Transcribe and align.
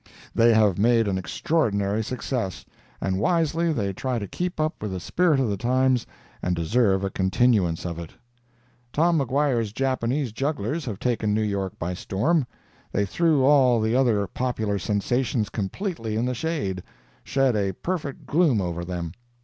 They 0.33 0.51
have 0.55 0.79
made 0.79 1.07
an 1.07 1.19
extraordinary 1.19 2.03
success, 2.03 2.65
and 2.99 3.19
wisely 3.19 3.71
they 3.71 3.93
try 3.93 4.17
to 4.17 4.25
keep 4.27 4.59
up 4.59 4.81
with 4.81 4.89
the 4.93 4.99
spirit 4.99 5.39
of 5.39 5.47
the 5.47 5.57
times 5.57 6.07
and 6.41 6.55
deserve 6.55 7.03
a 7.03 7.11
continuance 7.11 7.85
of 7.85 7.99
it. 7.99 8.09
Tom 8.91 9.17
Maguire's 9.17 9.71
Japanese 9.71 10.31
Jugglers 10.31 10.85
have 10.85 10.97
taken 10.97 11.35
New 11.35 11.43
York 11.43 11.77
by 11.77 11.93
storm. 11.93 12.47
They 12.91 13.05
threw 13.05 13.45
all 13.45 13.79
the 13.79 13.95
other 13.95 14.25
popular 14.25 14.79
sensations 14.79 15.49
completely 15.49 16.15
in 16.15 16.25
the 16.25 16.33
shade—shed 16.33 17.55
a 17.55 17.73
perfect 17.73 18.25
gloom 18.25 18.59
over 18.59 18.83
them. 18.83 19.11